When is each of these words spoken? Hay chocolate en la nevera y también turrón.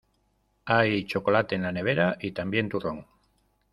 Hay 0.65 1.05
chocolate 1.05 1.53
en 1.53 1.61
la 1.61 1.71
nevera 1.71 2.17
y 2.19 2.31
también 2.31 2.69
turrón. 2.69 3.05